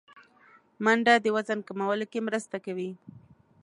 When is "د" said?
1.21-1.25